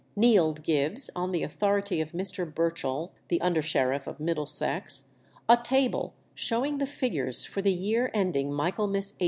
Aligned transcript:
Neild 0.15 0.63
gives, 0.63 1.11
on 1.15 1.31
the 1.31 1.43
authority 1.43 2.01
of 2.01 2.11
Mr. 2.11 2.51
Burchell, 2.51 3.13
the 3.27 3.39
under 3.39 3.61
sheriff 3.61 4.07
of 4.07 4.19
Middlesex, 4.19 5.09
a 5.47 5.57
table 5.57 6.15
showing 6.33 6.79
the 6.79 6.87
figures 6.87 7.45
for 7.45 7.61
the 7.61 7.71
year 7.71 8.09
ending 8.11 8.47
Michaelmas 8.51 9.11
1802. 9.13 9.17